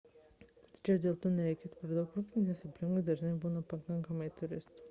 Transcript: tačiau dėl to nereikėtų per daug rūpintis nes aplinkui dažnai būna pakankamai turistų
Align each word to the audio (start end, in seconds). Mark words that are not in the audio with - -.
tačiau 0.69 1.01
dėl 1.03 1.19
to 1.25 1.33
nereikėtų 1.35 1.79
per 1.83 1.93
daug 1.99 2.17
rūpintis 2.21 2.49
nes 2.65 2.67
aplinkui 2.71 3.07
dažnai 3.13 3.39
būna 3.47 3.65
pakankamai 3.75 4.35
turistų 4.43 4.79